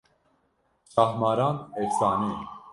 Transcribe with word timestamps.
Şahmaran 0.95 1.57
efsane 1.81 2.29
ye 2.33 2.45